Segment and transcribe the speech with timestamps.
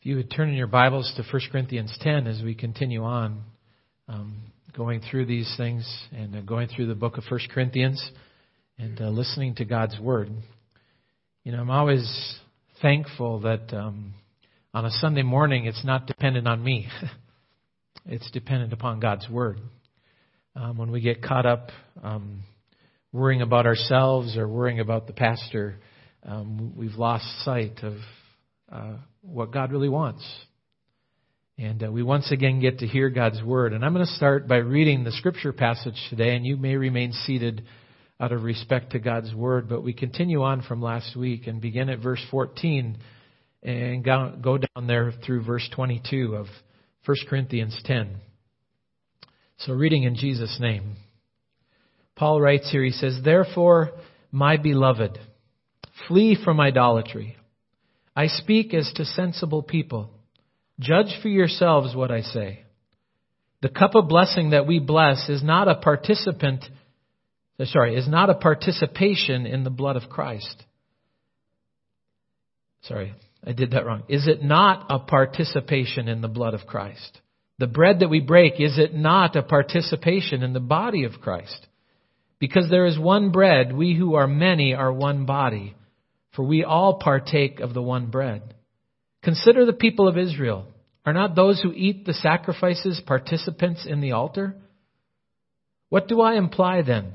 [0.00, 3.42] If you would turn in your Bibles to 1 Corinthians 10 as we continue on
[4.08, 4.44] um,
[4.74, 8.02] going through these things and uh, going through the book of 1 Corinthians
[8.78, 10.30] and uh, listening to God's Word.
[11.44, 12.38] You know, I'm always
[12.80, 14.14] thankful that um,
[14.72, 16.88] on a Sunday morning it's not dependent on me,
[18.06, 19.58] it's dependent upon God's Word.
[20.56, 21.68] Um, when we get caught up
[22.02, 22.44] um,
[23.12, 25.76] worrying about ourselves or worrying about the pastor,
[26.22, 27.96] um, we've lost sight of
[28.72, 30.24] uh, what God really wants.
[31.58, 33.72] And uh, we once again get to hear God's Word.
[33.72, 37.12] And I'm going to start by reading the scripture passage today, and you may remain
[37.12, 37.64] seated
[38.18, 39.68] out of respect to God's Word.
[39.68, 42.96] But we continue on from last week and begin at verse 14
[43.62, 46.46] and go down there through verse 22 of
[47.04, 48.16] 1 Corinthians 10.
[49.58, 50.96] So, reading in Jesus' name.
[52.16, 53.90] Paul writes here, he says, Therefore,
[54.32, 55.18] my beloved,
[56.08, 57.36] flee from idolatry.
[58.14, 60.10] I speak as to sensible people.
[60.78, 62.64] Judge for yourselves what I say.
[63.62, 66.64] The cup of blessing that we bless is not a participant,
[67.58, 70.64] uh, sorry, is not a participation in the blood of Christ.
[72.82, 73.14] Sorry,
[73.46, 74.04] I did that wrong.
[74.08, 77.20] Is it not a participation in the blood of Christ?
[77.58, 81.66] The bread that we break, is it not a participation in the body of Christ?
[82.38, 85.74] Because there is one bread, we who are many are one body
[86.34, 88.54] for we all partake of the one bread.
[89.22, 90.66] Consider the people of Israel.
[91.04, 94.54] Are not those who eat the sacrifices participants in the altar?
[95.88, 97.12] What do I imply then?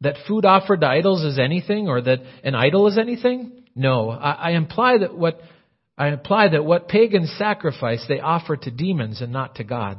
[0.00, 3.64] That food offered to idols is anything, or that an idol is anything?
[3.74, 5.40] No, I, I imply that what
[5.98, 9.98] I imply that what pagans sacrifice they offer to demons and not to God.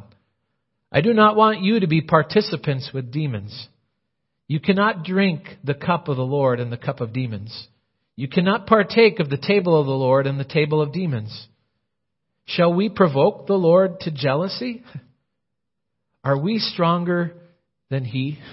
[0.92, 3.68] I do not want you to be participants with demons.
[4.48, 7.68] You cannot drink the cup of the Lord and the cup of demons.
[8.18, 11.48] You cannot partake of the table of the Lord and the table of demons.
[12.46, 14.84] Shall we provoke the Lord to jealousy?
[16.24, 17.36] Are we stronger
[17.92, 18.40] than He?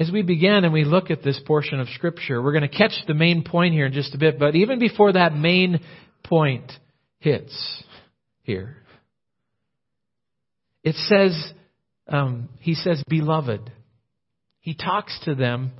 [0.00, 2.92] As we begin and we look at this portion of Scripture, we're going to catch
[3.06, 5.80] the main point here in just a bit, but even before that main
[6.24, 6.72] point
[7.20, 7.84] hits
[8.42, 8.76] here,
[10.82, 11.52] it says,
[12.08, 13.70] um, He says, Beloved.
[14.60, 15.70] He talks to them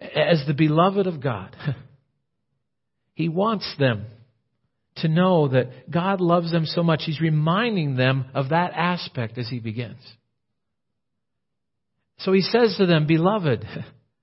[0.00, 1.56] as the beloved of God.
[3.16, 4.04] He wants them
[4.96, 7.02] to know that God loves them so much.
[7.06, 10.00] He's reminding them of that aspect as he begins.
[12.18, 13.64] So he says to them, Beloved,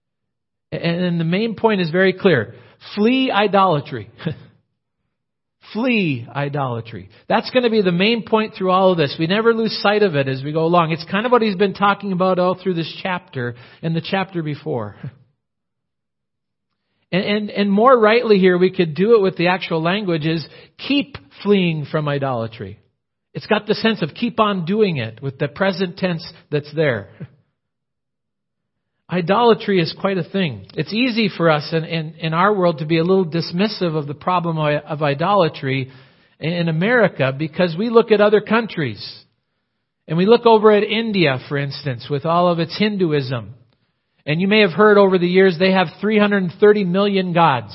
[0.71, 2.53] and the main point is very clear
[2.95, 4.11] flee idolatry.
[5.73, 7.09] flee idolatry.
[7.27, 9.15] That's going to be the main point through all of this.
[9.17, 10.91] We never lose sight of it as we go along.
[10.91, 14.43] It's kind of what he's been talking about all through this chapter and the chapter
[14.43, 14.97] before.
[17.13, 20.45] And, and, and more rightly here, we could do it with the actual language is
[20.79, 22.79] keep fleeing from idolatry.
[23.35, 27.09] It's got the sense of keep on doing it with the present tense that's there.
[29.11, 30.65] Idolatry is quite a thing.
[30.73, 34.07] It's easy for us in, in, in, our world to be a little dismissive of
[34.07, 35.91] the problem of idolatry
[36.39, 39.23] in America because we look at other countries.
[40.07, 43.53] And we look over at India, for instance, with all of its Hinduism.
[44.25, 47.73] And you may have heard over the years they have 330 million gods.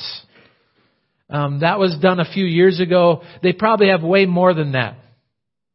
[1.31, 3.23] Um, that was done a few years ago.
[3.43, 4.97] They probably have way more than that.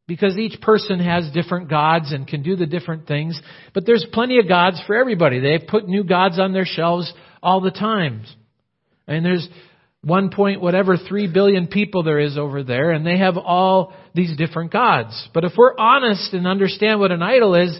[0.07, 3.39] Because each person has different gods and can do the different things.
[3.73, 5.39] But there's plenty of gods for everybody.
[5.39, 8.25] They put new gods on their shelves all the time.
[9.07, 9.47] And there's
[10.03, 14.35] one point whatever three billion people there is over there, and they have all these
[14.35, 15.29] different gods.
[15.33, 17.79] But if we're honest and understand what an idol is,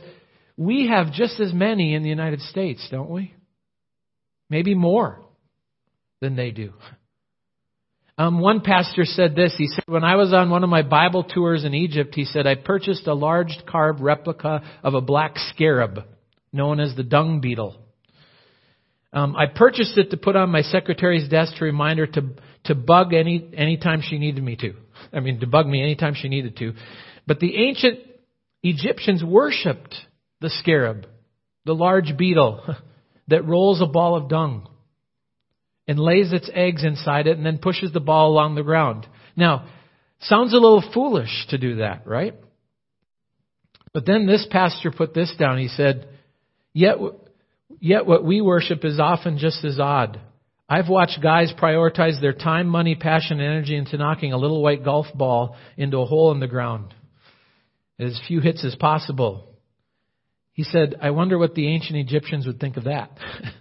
[0.58, 3.34] we have just as many in the United States, don't we?
[4.50, 5.20] Maybe more
[6.22, 6.74] than they do.
[8.18, 9.56] Um, one pastor said this.
[9.58, 12.46] He said, When I was on one of my Bible tours in Egypt, he said,
[12.46, 16.06] I purchased a large carved replica of a black scarab
[16.52, 17.80] known as the dung beetle.
[19.12, 22.30] Um, I purchased it to put on my secretary's desk to remind her to,
[22.66, 24.74] to bug any anytime she needed me to.
[25.12, 26.74] I mean, to bug me anytime she needed to.
[27.26, 28.00] But the ancient
[28.62, 29.96] Egyptians worshipped
[30.44, 31.08] the scarab,
[31.66, 32.62] the large beetle
[33.30, 34.68] that rolls a ball of dung
[35.88, 39.08] and lays its eggs inside it and then pushes the ball along the ground.
[39.38, 39.70] Now,
[40.20, 42.36] sounds a little foolish to do that, right?
[43.94, 45.60] But then this pastor put this down.
[45.60, 46.10] He said,
[46.74, 46.98] yet,
[47.80, 50.20] yet what we worship is often just as odd.
[50.68, 54.84] I've watched guys prioritize their time, money, passion, and energy into knocking a little white
[54.84, 56.94] golf ball into a hole in the ground.
[57.98, 59.53] As few hits as possible.
[60.54, 63.18] He said, I wonder what the ancient Egyptians would think of that.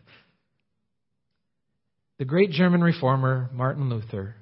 [2.19, 4.37] the great German reformer, Martin Luther,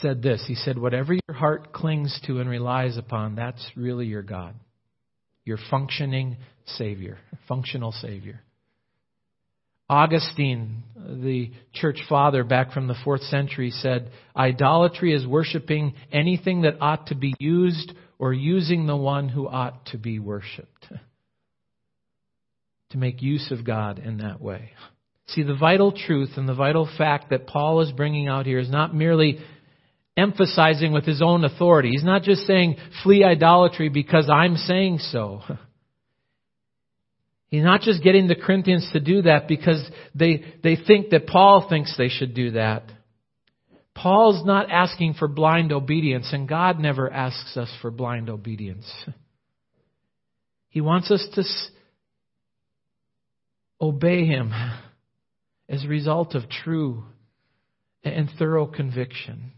[0.00, 0.42] said this.
[0.48, 4.54] He said, Whatever your heart clings to and relies upon, that's really your God.
[5.44, 8.40] Your functioning Savior, functional Savior.
[9.90, 16.80] Augustine, the church father back from the fourth century, said, Idolatry is worshiping anything that
[16.80, 20.71] ought to be used or using the one who ought to be worshiped.
[22.92, 24.70] To make use of God in that way.
[25.28, 28.70] See, the vital truth and the vital fact that Paul is bringing out here is
[28.70, 29.38] not merely
[30.16, 31.90] emphasizing with his own authority.
[31.90, 35.40] He's not just saying, flee idolatry because I'm saying so.
[37.48, 39.82] He's not just getting the Corinthians to do that because
[40.14, 42.90] they, they think that Paul thinks they should do that.
[43.94, 48.90] Paul's not asking for blind obedience, and God never asks us for blind obedience.
[50.72, 51.42] He wants us to
[53.82, 54.52] obey Him
[55.68, 57.02] as a result of true
[58.04, 59.52] and thorough conviction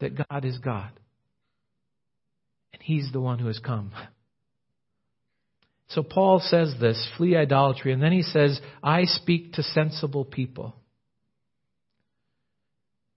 [0.00, 0.90] that God is God.
[2.72, 3.92] And He's the one who has come.
[5.88, 10.74] So Paul says this flee idolatry, and then he says, I speak to sensible people.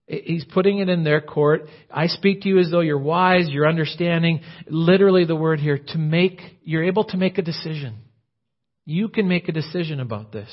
[0.06, 1.62] He's putting it in their court.
[1.90, 4.40] I speak to you as though you're wise, you're understanding.
[4.68, 7.96] Literally, the word here, to make, you're able to make a decision.
[8.86, 10.48] You can make a decision about this.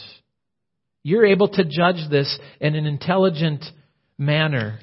[1.03, 3.63] You're able to judge this in an intelligent
[4.17, 4.79] manner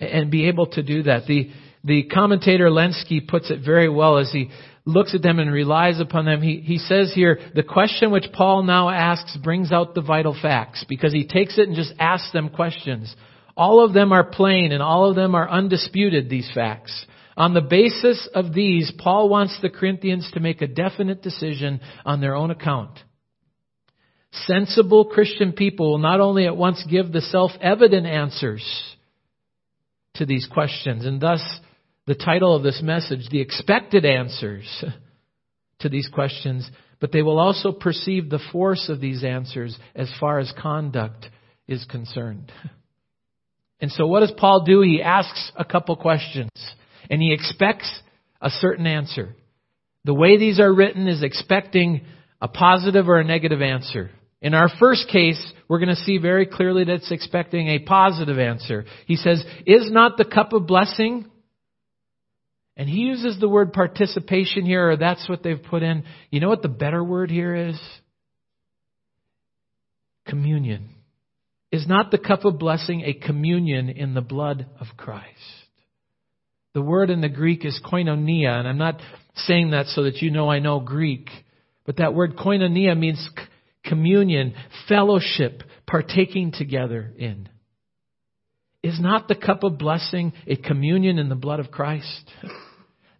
[0.00, 1.26] and be able to do that.
[1.26, 1.50] The,
[1.84, 4.50] the commentator Lenski puts it very well as he
[4.84, 6.40] looks at them and relies upon them.
[6.40, 10.84] He, he says here, the question which Paul now asks brings out the vital facts
[10.88, 13.14] because he takes it and just asks them questions.
[13.56, 17.04] All of them are plain and all of them are undisputed, these facts.
[17.38, 22.20] On the basis of these, Paul wants the Corinthians to make a definite decision on
[22.20, 22.98] their own account.
[24.32, 28.64] Sensible Christian people will not only at once give the self-evident answers
[30.14, 31.40] to these questions, and thus
[32.08, 34.84] the title of this message, the expected answers
[35.78, 36.68] to these questions,
[36.98, 41.28] but they will also perceive the force of these answers as far as conduct
[41.68, 42.50] is concerned.
[43.80, 44.80] And so what does Paul do?
[44.80, 46.50] He asks a couple questions
[47.10, 47.90] and he expects
[48.40, 49.34] a certain answer.
[50.04, 52.02] The way these are written is expecting
[52.40, 54.10] a positive or a negative answer.
[54.40, 58.38] In our first case, we're going to see very clearly that it's expecting a positive
[58.38, 58.84] answer.
[59.06, 61.26] He says, Is not the cup of blessing?
[62.76, 66.04] And he uses the word participation here, or that's what they've put in.
[66.30, 67.80] You know what the better word here is?
[70.28, 70.90] Communion.
[71.72, 75.26] Is not the cup of blessing a communion in the blood of Christ?
[76.78, 79.00] The word in the Greek is koinonia, and I'm not
[79.34, 81.28] saying that so that you know I know Greek,
[81.84, 83.28] but that word koinonia means
[83.84, 84.54] communion,
[84.88, 87.48] fellowship, partaking together in.
[88.84, 92.30] Is not the cup of blessing a communion in the blood of Christ?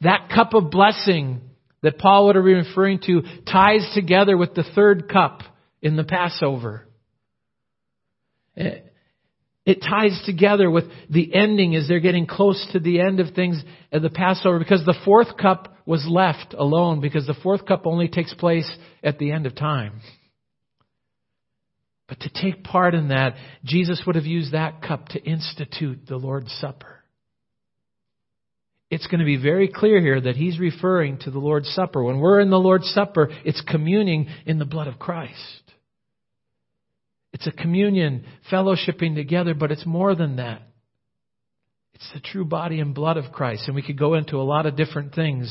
[0.03, 1.41] That cup of blessing
[1.83, 5.41] that Paul would have been referring to ties together with the third cup
[5.83, 6.87] in the Passover.
[8.57, 8.83] Eh,
[9.69, 13.63] It ties together with the ending as they're getting close to the end of things
[13.93, 18.09] at the Passover because the fourth cup was left alone because the fourth cup only
[18.09, 18.67] takes place
[19.05, 20.01] at the end of time.
[22.09, 26.17] But to take part in that, Jesus would have used that cup to institute the
[26.17, 27.05] Lord's Supper.
[28.91, 32.03] It's going to be very clear here that he's referring to the Lord's Supper.
[32.03, 35.68] When we're in the Lord's Supper, it's communing in the blood of Christ.
[37.39, 40.61] It's a communion, fellowshipping together, but it's more than that.
[41.95, 43.69] It's the true body and blood of Christ.
[43.69, 45.49] And we could go into a lot of different things.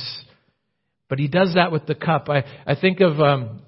[1.08, 2.28] But he does that with the cup.
[2.28, 3.62] I, I think of um,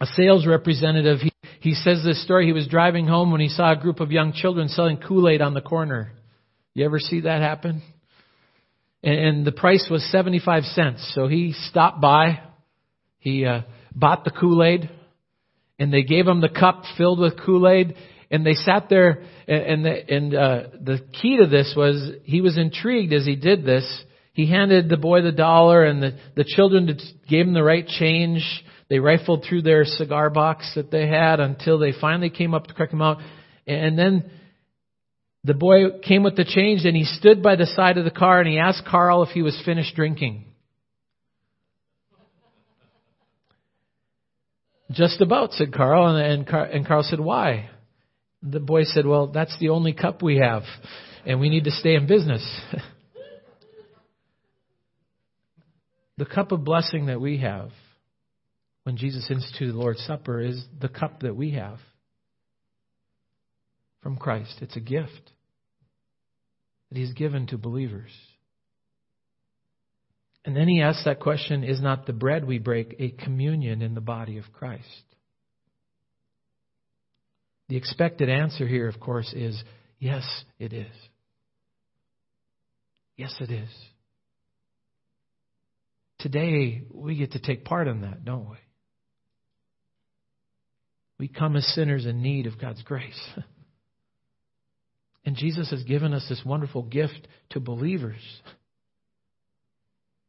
[0.00, 1.18] a sales representative.
[1.18, 2.46] He, he says this story.
[2.46, 5.42] He was driving home when he saw a group of young children selling Kool Aid
[5.42, 6.12] on the corner.
[6.74, 7.82] You ever see that happen?
[9.02, 11.12] And, and the price was 75 cents.
[11.16, 12.40] So he stopped by.
[13.18, 14.88] He uh, bought the Kool Aid.
[15.82, 17.96] And they gave him the cup filled with Kool Aid.
[18.30, 19.24] And they sat there.
[19.48, 23.64] And, the, and uh, the key to this was he was intrigued as he did
[23.64, 23.84] this.
[24.32, 26.86] He handed the boy the dollar, and the, the children
[27.28, 28.42] gave him the right change
[28.88, 32.74] they rifled through their cigar box that they had until they finally came up to
[32.74, 33.18] correct him out.
[33.66, 34.30] And then
[35.44, 38.38] the boy came with the change and he stood by the side of the car
[38.38, 40.44] and he asked Carl if he was finished drinking.
[44.92, 46.16] Just about, said Carl.
[46.16, 47.70] And, and, and Carl said, why?
[48.42, 50.64] The boy said, well, that's the only cup we have
[51.24, 52.44] and we need to stay in business.
[56.18, 57.70] the cup of blessing that we have
[58.84, 61.78] when Jesus instituted the Lord's Supper is the cup that we have
[64.02, 64.56] from Christ.
[64.60, 65.30] It's a gift.
[66.90, 68.10] that He's given to believers.
[70.44, 73.94] And then he asks that question Is not the bread we break a communion in
[73.94, 74.86] the body of Christ?
[77.68, 79.62] The expected answer here, of course, is
[79.98, 80.24] yes,
[80.58, 80.92] it is.
[83.16, 83.70] Yes, it is.
[86.18, 88.56] Today, we get to take part in that, don't we?
[91.18, 93.20] We come as sinners in need of God's grace.
[95.24, 98.20] And Jesus has given us this wonderful gift to believers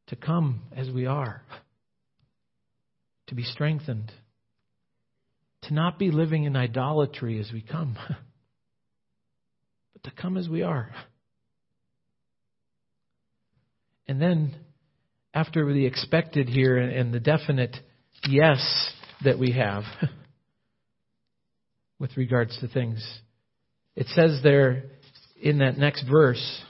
[0.08, 1.42] to come as we are,
[3.28, 4.12] to be strengthened,
[5.64, 7.98] to not be living in idolatry as we come,
[9.94, 10.92] but to come as we are.
[14.08, 14.56] And then,
[15.34, 17.76] after the expected here and the definite
[18.28, 18.92] yes
[19.24, 19.84] that we have
[22.00, 23.02] with regards to things,
[23.96, 24.84] it says there
[25.42, 26.62] in that next verse,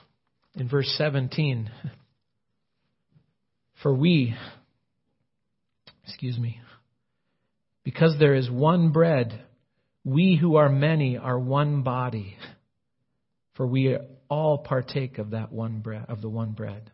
[0.56, 1.70] in verse 17,
[3.82, 4.36] for we,
[6.06, 6.60] excuse me,
[7.84, 9.44] because there is one bread,
[10.04, 12.38] we who are many are one body,
[13.56, 13.98] for we
[14.30, 16.92] all partake of that one bread, of the one bread.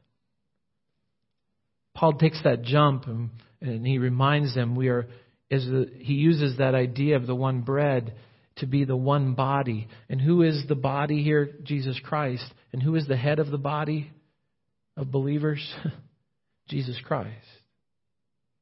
[1.93, 3.29] Paul takes that jump and,
[3.61, 5.07] and he reminds them we are,
[5.51, 8.15] as the, he uses that idea of the one bread
[8.57, 9.87] to be the one body.
[10.09, 11.49] And who is the body here?
[11.63, 12.45] Jesus Christ.
[12.71, 14.11] And who is the head of the body
[14.95, 15.73] of believers?
[16.69, 17.35] Jesus Christ.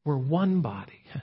[0.06, 1.02] We're one body.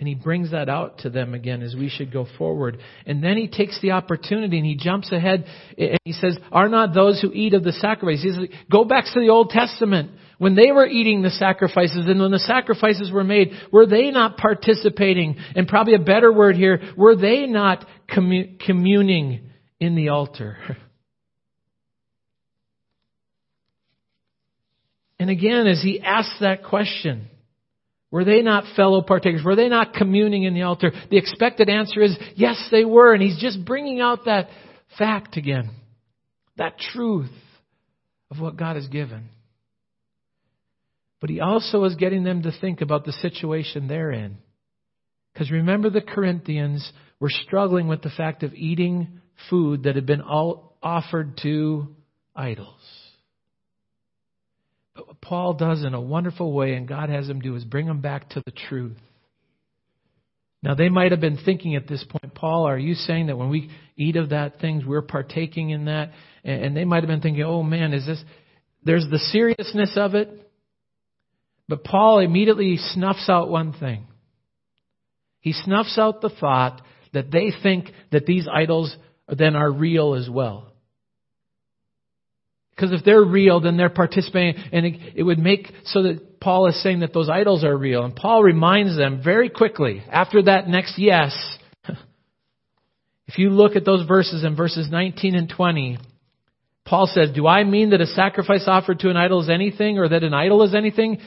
[0.00, 2.78] And he brings that out to them again as we should go forward.
[3.06, 5.46] And then he takes the opportunity and he jumps ahead
[5.78, 8.20] and he says, Are not those who eat of the sacrifice?
[8.22, 10.10] He says, Go back to the Old Testament.
[10.36, 14.36] When they were eating the sacrifices and when the sacrifices were made, were they not
[14.36, 15.36] participating?
[15.54, 20.58] And probably a better word here, were they not communing in the altar?
[25.24, 27.30] And again, as he asks that question,
[28.10, 29.42] were they not fellow partakers?
[29.42, 30.92] Were they not communing in the altar?
[31.10, 33.14] The expected answer is yes, they were.
[33.14, 34.50] And he's just bringing out that
[34.98, 35.70] fact again,
[36.58, 37.30] that truth
[38.30, 39.30] of what God has given.
[41.22, 44.36] But he also is getting them to think about the situation they're in.
[45.32, 50.20] Because remember, the Corinthians were struggling with the fact of eating food that had been
[50.20, 51.96] all offered to
[52.36, 53.03] idols.
[55.20, 58.30] Paul does in a wonderful way, and God has him do, is bring them back
[58.30, 58.96] to the truth.
[60.62, 63.50] Now, they might have been thinking at this point, Paul, are you saying that when
[63.50, 66.12] we eat of that things, we're partaking in that?
[66.42, 68.22] And they might have been thinking, oh man, is this,
[68.82, 70.30] there's the seriousness of it.
[71.68, 74.06] But Paul immediately snuffs out one thing.
[75.40, 76.80] He snuffs out the thought
[77.12, 78.94] that they think that these idols
[79.28, 80.73] then are real as well.
[82.74, 86.66] Because if they're real, then they're participating, and it, it, would make so that Paul
[86.66, 88.04] is saying that those idols are real.
[88.04, 91.36] And Paul reminds them very quickly, after that next yes,
[93.26, 95.98] if you look at those verses in verses 19 and 20,
[96.84, 100.08] Paul says, Do I mean that a sacrifice offered to an idol is anything, or
[100.08, 101.18] that an idol is anything?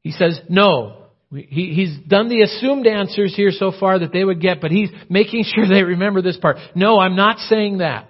[0.00, 0.96] He says, No.
[1.32, 4.90] He, he's done the assumed answers here so far that they would get, but he's
[5.08, 6.56] making sure they remember this part.
[6.74, 8.09] No, I'm not saying that.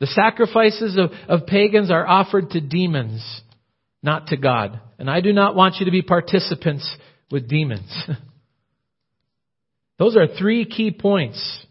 [0.00, 3.42] The sacrifices of, of pagans are offered to demons,
[4.02, 4.80] not to God.
[4.98, 6.88] And I do not want you to be participants
[7.30, 7.90] with demons.
[9.98, 11.66] Those are three key points.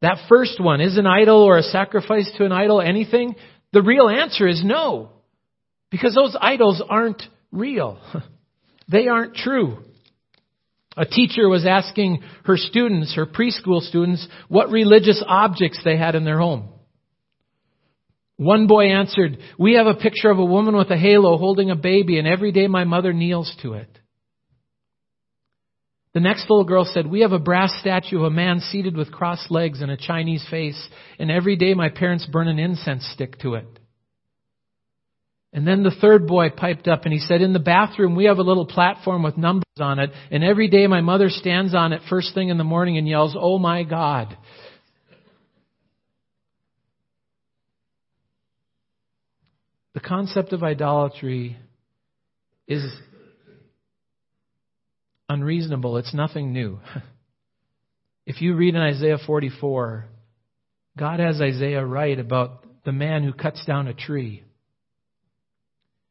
[0.00, 3.36] That first one, is an idol or a sacrifice to an idol anything?
[3.72, 5.10] The real answer is no.
[5.90, 8.00] Because those idols aren't real.
[8.88, 9.78] They aren't true.
[10.96, 16.24] A teacher was asking her students, her preschool students, what religious objects they had in
[16.24, 16.68] their home.
[18.42, 21.76] One boy answered, We have a picture of a woman with a halo holding a
[21.76, 23.88] baby, and every day my mother kneels to it.
[26.14, 29.12] The next little girl said, We have a brass statue of a man seated with
[29.12, 33.38] crossed legs and a Chinese face, and every day my parents burn an incense stick
[33.40, 33.66] to it.
[35.54, 38.38] And then the third boy piped up and he said, In the bathroom, we have
[38.38, 42.02] a little platform with numbers on it, and every day my mother stands on it
[42.08, 44.36] first thing in the morning and yells, Oh my God.
[49.94, 51.58] The concept of idolatry
[52.66, 52.84] is
[55.28, 55.98] unreasonable.
[55.98, 56.80] It's nothing new.
[58.24, 60.06] If you read in Isaiah 44,
[60.96, 64.44] God has Isaiah write about the man who cuts down a tree.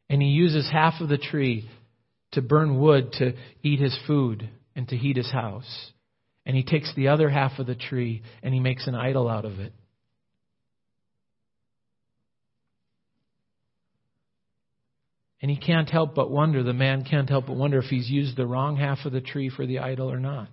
[0.09, 1.69] And he uses half of the tree
[2.33, 3.33] to burn wood to
[3.63, 5.91] eat his food and to heat his house.
[6.45, 9.45] And he takes the other half of the tree and he makes an idol out
[9.45, 9.73] of it.
[15.41, 18.37] And he can't help but wonder, the man can't help but wonder if he's used
[18.37, 20.49] the wrong half of the tree for the idol or not.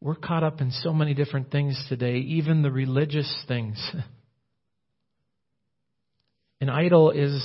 [0.00, 3.78] We're caught up in so many different things today, even the religious things.
[6.60, 7.42] An idol is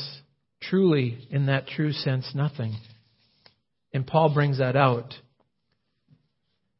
[0.62, 2.76] truly, in that true sense, nothing.
[3.94, 5.14] And Paul brings that out.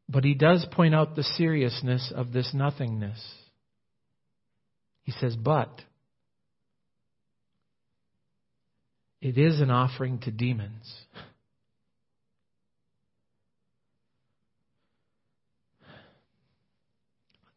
[0.08, 3.18] But he does point out the seriousness of this nothingness.
[5.04, 5.70] He says, but
[9.28, 10.90] it is an offering to demons.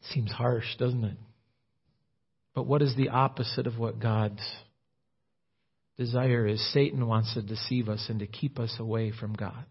[0.02, 1.18] It seems harsh, doesn't it?
[2.54, 4.42] But what is the opposite of what God's
[5.98, 6.62] desire is?
[6.74, 9.64] Satan wants to deceive us and to keep us away from God.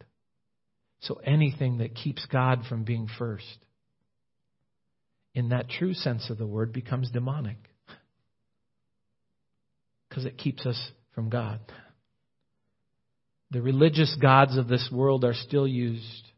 [1.01, 3.59] So anything that keeps God from being first,
[5.35, 7.59] in that true sense of the word, becomes demonic.
[10.09, 10.81] Because it keeps us
[11.15, 11.61] from God.
[13.51, 16.29] The religious gods of this world are still used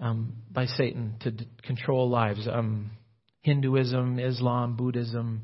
[0.00, 2.46] um, by Satan to d- control lives.
[2.50, 2.90] Um,
[3.40, 5.42] Hinduism, Islam, Buddhism,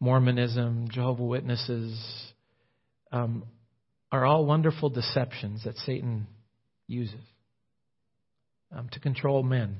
[0.00, 2.32] Mormonism, Jehovah Witnesses
[3.12, 3.44] um,
[4.10, 6.26] are all wonderful deceptions that Satan
[6.88, 7.20] uses
[8.76, 9.78] um, to control men.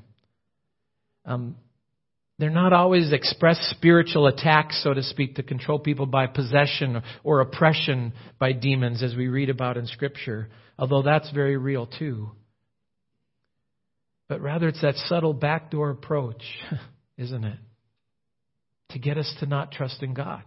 [2.39, 7.41] They're not always expressed spiritual attacks, so to speak, to control people by possession or
[7.41, 10.49] oppression by demons, as we read about in Scripture,
[10.79, 12.31] although that's very real too.
[14.27, 16.41] But rather, it's that subtle backdoor approach,
[17.17, 17.59] isn't it?
[18.89, 20.43] To get us to not trust in God.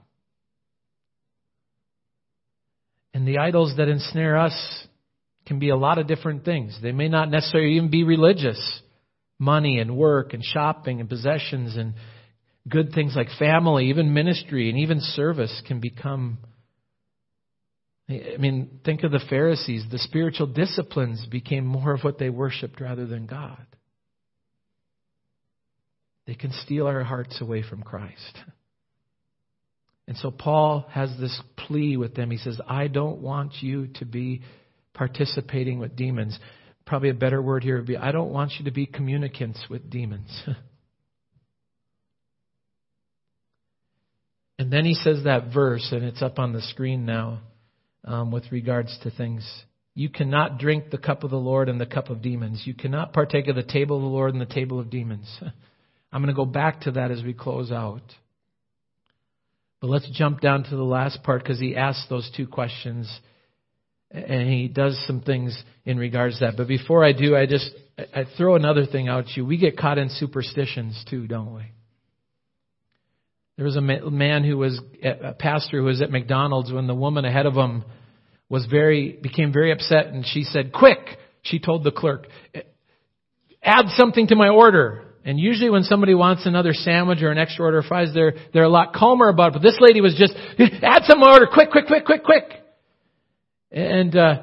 [3.14, 4.87] And the idols that ensnare us
[5.47, 6.76] can be a lot of different things.
[6.83, 8.83] They may not necessarily even be religious.
[9.38, 11.95] Money and work and shopping and possessions and
[12.69, 16.39] good things like family, even ministry and even service can become.
[18.08, 19.84] I mean, think of the Pharisees.
[19.91, 23.67] The spiritual disciplines became more of what they worshiped rather than God.
[26.26, 28.39] They can steal our hearts away from Christ.
[30.08, 32.30] And so Paul has this plea with them.
[32.30, 34.43] He says, I don't want you to be
[34.95, 36.39] participating with demons.
[36.86, 39.90] Probably a better word here would be I don't want you to be communicants with
[39.90, 40.30] demons.
[44.58, 47.40] and then he says that verse, and it's up on the screen now
[48.04, 49.44] um, with regards to things.
[49.94, 52.62] You cannot drink the cup of the Lord and the cup of demons.
[52.64, 55.26] You cannot partake of the table of the Lord and the table of demons.
[56.12, 58.02] I'm going to go back to that as we close out.
[59.80, 63.08] But let's jump down to the last part because he asks those two questions
[64.10, 66.56] and he does some things in regards to that.
[66.56, 69.47] But before I do, I just I throw another thing out to you.
[69.47, 71.62] We get caught in superstitions too, don't we?
[73.56, 77.25] There was a man who was a pastor who was at McDonald's when the woman
[77.25, 77.84] ahead of him
[78.50, 80.99] was very became very upset and she said, "Quick!"
[81.42, 82.26] She told the clerk,
[83.62, 87.64] "Add something to my order." And usually when somebody wants another sandwich or an extra
[87.64, 89.52] order of fries, they're they're a lot calmer about it.
[89.54, 90.34] But this lady was just,
[90.82, 92.45] "Add some order, quick, quick, quick, quick, quick."
[93.71, 94.43] And uh,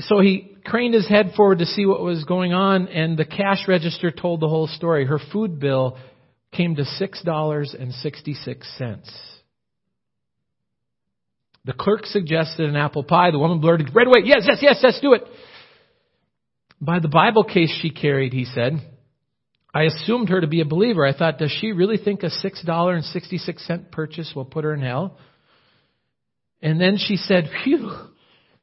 [0.00, 3.68] so he craned his head forward to see what was going on, and the cash
[3.68, 5.06] register told the whole story.
[5.06, 5.96] Her food bill
[6.52, 9.10] came to $6.66.
[11.64, 13.30] The clerk suggested an apple pie.
[13.30, 15.22] The woman blurted right away, Yes, yes, yes, let's do it.
[16.80, 18.74] By the Bible case she carried, he said,
[19.74, 21.04] I assumed her to be a believer.
[21.04, 25.18] I thought, does she really think a $6.66 purchase will put her in hell?
[26.62, 27.90] And then she said, Phew,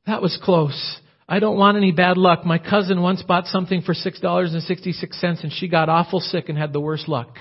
[0.08, 1.00] that was close.
[1.28, 2.46] I don't want any bad luck.
[2.46, 6.80] My cousin once bought something for $6.66 and she got awful sick and had the
[6.80, 7.38] worst luck.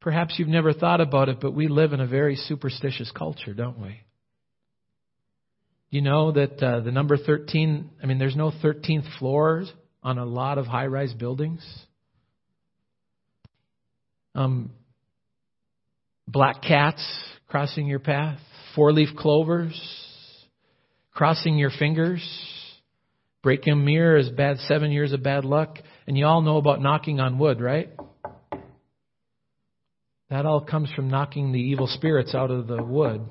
[0.00, 3.80] Perhaps you've never thought about it, but we live in a very superstitious culture, don't
[3.80, 4.00] we?
[5.90, 10.24] You know that uh, the number 13, I mean, there's no 13th floors on a
[10.24, 11.64] lot of high rise buildings.
[14.34, 14.72] Um,
[16.26, 17.02] black cats
[17.46, 18.40] crossing your path,
[18.74, 20.03] four leaf clovers,
[21.14, 22.22] crossing your fingers.
[23.42, 25.78] Breaking a mirror is bad, seven years of bad luck.
[26.06, 27.90] And you all know about knocking on wood, right?
[30.30, 33.22] That all comes from knocking the evil spirits out of the wood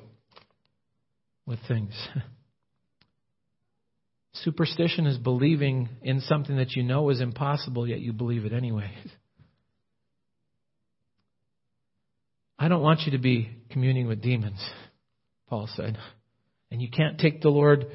[1.46, 1.94] with things.
[4.36, 8.92] Superstition is believing in something that you know is impossible, yet you believe it anyway.
[12.58, 14.64] I don't want you to be communing with demons,
[15.50, 15.98] Paul said.
[16.74, 17.86] And you can't take the Lord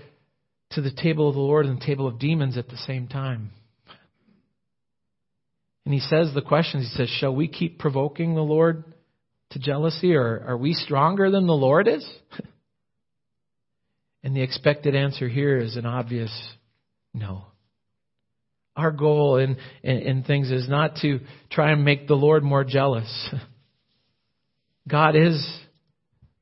[0.70, 3.50] to the table of the Lord and the table of demons at the same time.
[5.84, 8.84] And he says the questions, he says, Shall we keep provoking the Lord
[9.50, 12.08] to jealousy, or are we stronger than the Lord is?
[14.22, 16.30] and the expected answer here is an obvious
[17.12, 17.46] no.
[18.76, 21.18] Our goal in, in, in things is not to
[21.50, 23.34] try and make the Lord more jealous.
[24.88, 25.44] God is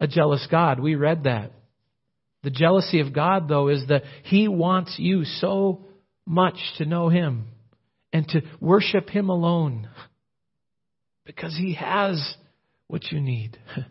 [0.00, 0.80] a jealous God.
[0.80, 1.52] We read that.
[2.46, 5.84] The jealousy of God, though, is that He wants you so
[6.24, 7.48] much to know Him
[8.12, 9.88] and to worship Him alone
[11.24, 12.36] because He has
[12.86, 13.58] what you need.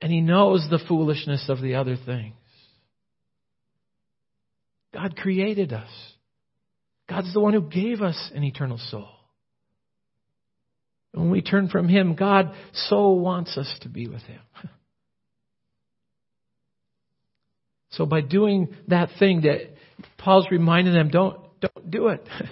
[0.00, 2.34] And He knows the foolishness of the other things.
[4.92, 5.90] God created us.
[7.08, 9.08] God's the one who gave us an eternal soul.
[11.12, 14.40] When we turn from Him, God so wants us to be with Him.
[17.92, 19.74] So by doing that thing that
[20.18, 22.26] Paul's reminding them, don't, don't do it.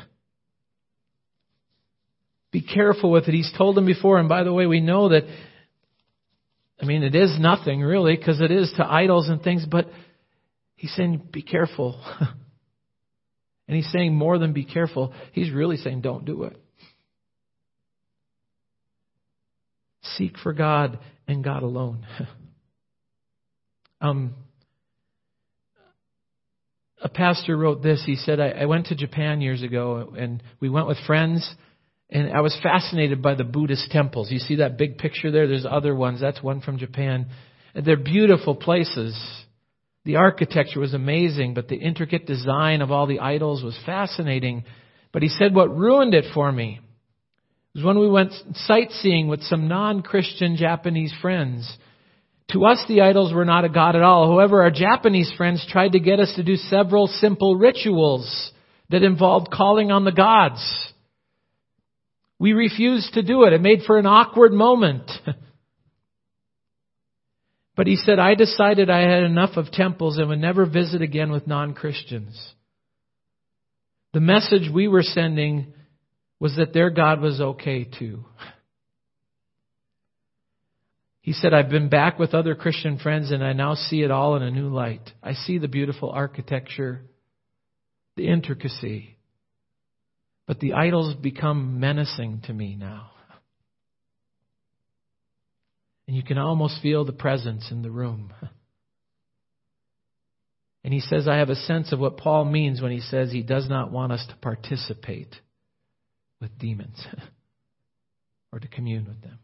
[2.53, 3.35] Be careful with it.
[3.35, 5.23] He's told them before, and by the way, we know that,
[6.81, 9.89] I mean, it is nothing really, because it is to idols and things, but
[10.75, 12.03] he's saying, be careful.
[13.69, 15.15] and he's saying more than be careful.
[15.33, 16.57] He's really saying, don't do it.
[20.17, 20.99] Seek for God
[21.29, 22.05] and God alone.
[24.01, 24.35] um,
[27.03, 28.03] a pastor wrote this.
[28.05, 31.55] He said, I, I went to Japan years ago and we went with friends
[32.11, 34.31] and I was fascinated by the Buddhist temples.
[34.31, 35.47] You see that big picture there?
[35.47, 36.21] There's other ones.
[36.21, 37.27] That's one from Japan.
[37.75, 39.17] And they're beautiful places.
[40.05, 44.65] The architecture was amazing, but the intricate design of all the idols was fascinating.
[45.13, 46.81] But he said what ruined it for me
[47.75, 51.71] was when we went sightseeing with some non-Christian Japanese friends.
[52.53, 54.27] To us, the idols were not a god at all.
[54.27, 58.51] However, our Japanese friends tried to get us to do several simple rituals
[58.89, 60.61] that involved calling on the gods.
[62.41, 63.53] We refused to do it.
[63.53, 65.09] It made for an awkward moment.
[67.77, 71.31] but he said, I decided I had enough of temples and would never visit again
[71.31, 72.55] with non-Christians.
[74.13, 75.73] The message we were sending
[76.41, 78.25] was that their God was okay too.
[81.23, 84.37] He said, I've been back with other Christian friends and I now see it all
[84.37, 85.11] in a new light.
[85.23, 87.03] I see the beautiful architecture,
[88.17, 89.19] the intricacy.
[90.47, 93.11] But the idols become menacing to me now.
[96.09, 98.33] And you can almost feel the presence in the room.
[100.83, 103.43] And he says, I have a sense of what Paul means when he says he
[103.43, 105.37] does not want us to participate
[106.41, 107.01] with demons
[108.53, 109.39] or to commune with them.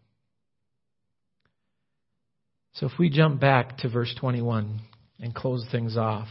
[2.77, 4.81] So if we jump back to verse 21
[5.19, 6.29] and close things off,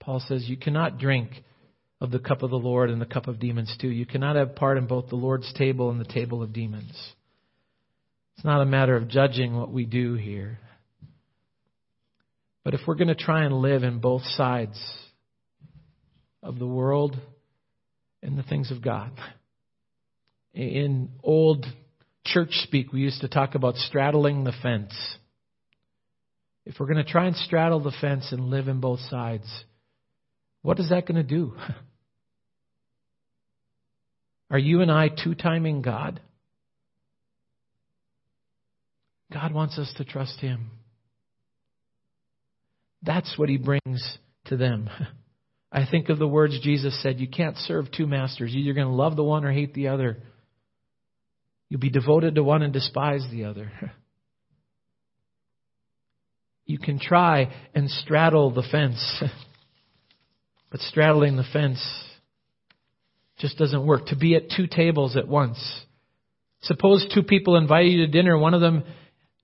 [0.00, 1.30] Paul says, You cannot drink
[2.00, 3.88] of the cup of the Lord and the cup of demons too.
[3.88, 6.96] You cannot have part in both the Lord's table and the table of demons.
[8.36, 10.58] It's not a matter of judging what we do here.
[12.64, 14.82] But if we're going to try and live in both sides
[16.42, 17.14] of the world
[18.22, 19.10] and the things of God,
[20.54, 21.66] in old
[22.24, 24.94] church speak, we used to talk about straddling the fence.
[26.78, 29.48] If we're going to try and straddle the fence and live in both sides,
[30.62, 31.56] what is that going to do?
[34.52, 36.20] Are you and I two timing God?
[39.32, 40.70] God wants us to trust Him.
[43.02, 44.88] That's what He brings to them.
[45.72, 48.52] I think of the words Jesus said you can't serve two masters.
[48.54, 50.22] You're going to love the one or hate the other.
[51.70, 53.72] You'll be devoted to one and despise the other.
[56.68, 59.24] You can try and straddle the fence.
[60.70, 61.82] but straddling the fence
[63.38, 64.06] just doesn't work.
[64.08, 65.58] To be at two tables at once.
[66.60, 68.84] Suppose two people invite you to dinner, one of them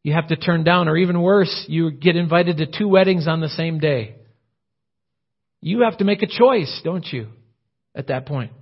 [0.03, 3.41] you have to turn down, or even worse, you get invited to two weddings on
[3.41, 4.17] the same day.
[5.63, 7.29] You have to make a choice, don't you,
[7.95, 8.53] at that point?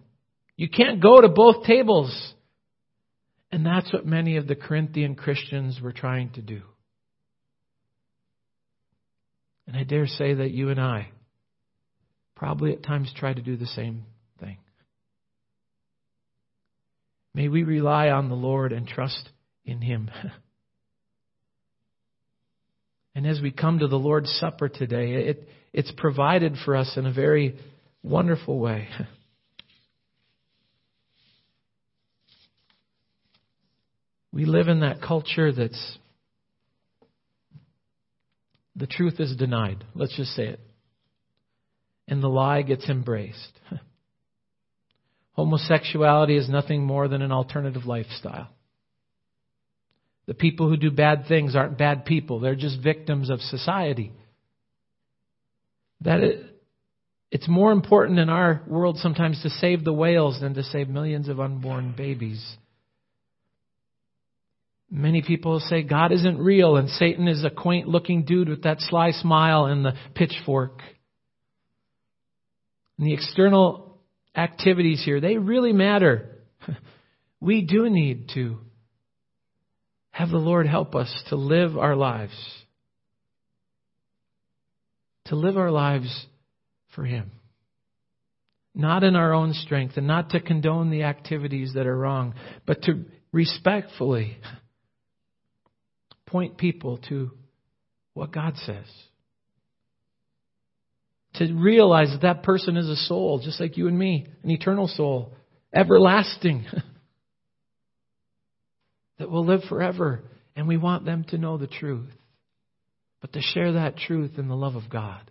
[0.57, 2.33] You can't go to both tables.
[3.51, 6.63] And that's what many of the Corinthian Christians were trying to do.
[9.67, 11.11] And I dare say that you and I
[12.35, 14.05] probably at times try to do the same
[14.41, 14.59] thing.
[17.35, 19.29] May we rely on the Lord and trust
[19.65, 20.11] in Him.
[23.15, 27.07] and as we come to the Lord's Supper today, it, it's provided for us in
[27.07, 27.57] a very
[28.03, 28.89] wonderful way.
[34.35, 35.99] We live in that culture that's
[38.77, 39.85] the truth is denied.
[39.95, 40.61] Let's just say it.
[42.09, 43.61] And the lie gets embraced.
[45.33, 48.49] Homosexuality is nothing more than an alternative lifestyle.
[50.27, 54.13] The people who do bad things aren't bad people, they're just victims of society.
[56.03, 56.47] That it,
[57.31, 61.29] it's more important in our world sometimes to save the whales than to save millions
[61.29, 62.57] of unborn babies.
[64.95, 68.77] Many people say God isn't real and Satan is a quaint looking dude with that
[68.79, 70.81] sly smile and the pitchfork.
[72.99, 73.97] And the external
[74.37, 76.29] activities here, they really matter.
[77.41, 78.59] We do need to
[80.13, 82.37] have the Lord help us to live our lives.
[85.25, 86.27] To live our lives
[86.95, 87.33] for Him.
[88.77, 92.83] Not in our own strength and not to condone the activities that are wrong, but
[92.83, 94.37] to respectfully
[96.33, 97.31] point people to
[98.15, 98.87] what God says.
[101.35, 104.89] To realize that that person is a soul, just like you and me, an eternal
[104.89, 105.33] soul,
[105.73, 106.67] everlasting.
[109.19, 110.25] that will live forever.
[110.57, 112.11] And we want them to know the truth.
[113.21, 115.31] But to share that truth in the love of God.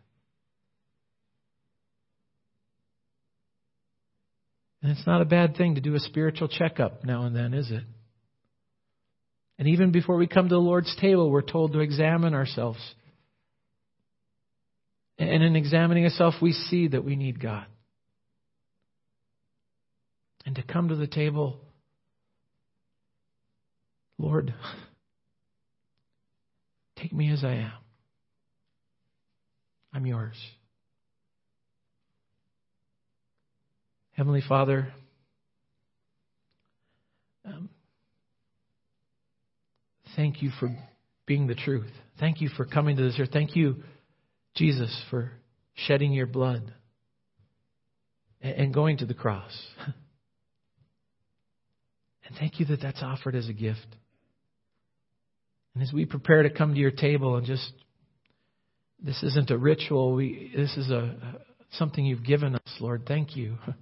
[4.82, 7.70] And it's not a bad thing to do a spiritual checkup now and then, is
[7.70, 7.84] it?
[9.62, 12.80] And even before we come to the Lord's table, we're told to examine ourselves.
[15.20, 17.68] And in examining ourselves, we see that we need God.
[20.48, 21.60] And to come to the table
[24.18, 24.52] Lord,
[26.96, 27.74] take me as I am.
[29.94, 30.38] I'm yours.
[34.14, 34.92] Heavenly Father,
[37.46, 37.70] um,
[40.16, 40.70] thank you for
[41.26, 41.92] being the truth.
[42.20, 43.30] Thank you for coming to this earth.
[43.32, 43.84] Thank you,
[44.56, 45.32] Jesus, for
[45.74, 46.74] shedding your blood
[48.42, 49.52] and going to the cross.
[52.32, 53.86] And thank you that that's offered as a gift.
[55.74, 57.74] And as we prepare to come to your table and just,
[59.04, 61.18] this isn't a ritual, we, this is a,
[61.74, 63.04] something you've given us, Lord.
[63.06, 63.58] Thank you.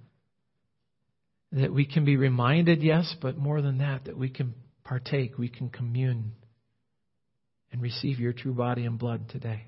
[1.52, 4.54] That we can be reminded, yes, but more than that, that we can
[4.90, 6.32] partake, we can commune
[7.70, 9.62] and receive your true body and blood today.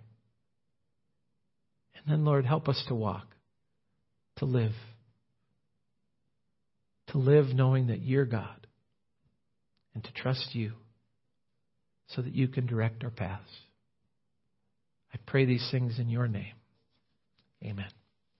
[1.95, 3.29] And then, Lord, help us to walk,
[4.39, 4.73] to live,
[7.13, 8.67] to live knowing that you're God,
[9.95, 10.73] and to trust you
[12.09, 13.49] so that you can direct our paths.
[15.15, 16.55] I pray these things in your name.
[17.63, 18.02] Amen.